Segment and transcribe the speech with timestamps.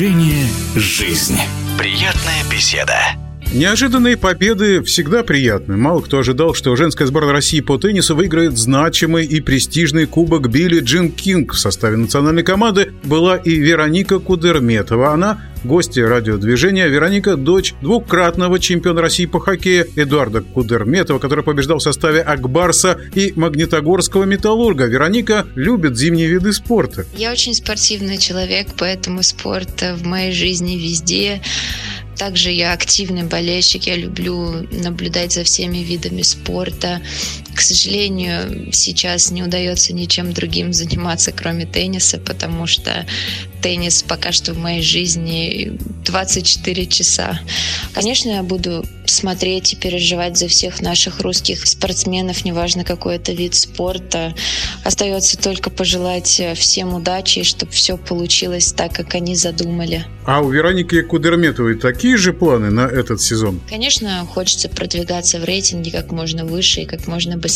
[0.00, 1.38] Движение «Жизнь».
[1.76, 2.96] Приятная беседа.
[3.52, 5.76] Неожиданные победы всегда приятны.
[5.76, 10.78] Мало кто ожидал, что женская сборная России по теннису выиграет значимый и престижный кубок Билли
[10.78, 11.54] Джин Кинг.
[11.54, 15.12] В составе национальной команды была и Вероника Кудерметова.
[15.12, 16.86] Она гостья радиодвижения.
[16.86, 23.32] Вероника– дочь двукратного чемпиона России по хоккею Эдуарда Кудерметова, который побеждал в составе Акбарса и
[23.34, 24.86] Магнитогорского металлурга.
[24.86, 27.04] Вероника любит зимние виды спорта.
[27.16, 31.42] Я очень спортивный человек, поэтому спорт в моей жизни везде.
[32.20, 37.00] Также я активный болельщик, я люблю наблюдать за всеми видами спорта.
[37.60, 43.04] К сожалению, сейчас не удается ничем другим заниматься, кроме тенниса, потому что
[43.60, 47.38] теннис пока что в моей жизни 24 часа.
[47.92, 53.54] Конечно, я буду смотреть и переживать за всех наших русских спортсменов, неважно какой это вид
[53.54, 54.34] спорта.
[54.82, 60.06] Остается только пожелать всем удачи, чтобы все получилось так, как они задумали.
[60.24, 63.60] А у Вероники Кудерметовой такие же планы на этот сезон?
[63.68, 67.49] Конечно, хочется продвигаться в рейтинге как можно выше и как можно быстрее.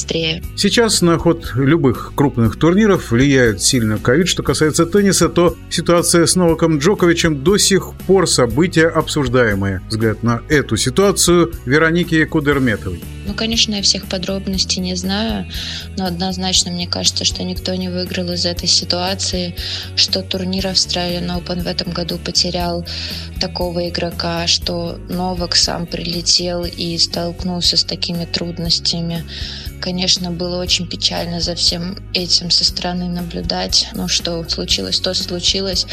[0.57, 4.29] Сейчас на ход любых крупных турниров влияет сильно ковид.
[4.29, 9.83] Что касается тенниса, то ситуация с Новаком Джоковичем до сих пор событие обсуждаемое.
[9.89, 13.03] Взгляд на эту ситуацию Вероники Кудерметовой.
[13.27, 15.47] Ну, конечно, я всех подробностей не знаю,
[15.97, 19.57] но однозначно мне кажется, что никто не выиграл из этой ситуации,
[19.97, 22.85] что турнир Australian Open в этом году потерял
[23.41, 29.25] такого игрока, что Новак сам прилетел и столкнулся с такими трудностями.
[29.81, 33.89] Конечно, было очень печально за всем этим со стороны наблюдать.
[33.95, 35.87] Но что случилось, то случилось.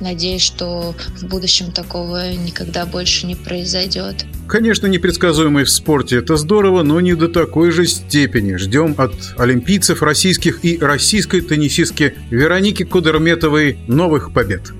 [0.00, 4.24] Надеюсь, что в будущем такого никогда больше не произойдет.
[4.48, 8.56] Конечно, непредсказуемый в спорте это здорово, но не до такой же степени.
[8.56, 14.72] Ждем от олимпийцев российских и российской теннисистки Вероники Кудерметовой новых побед.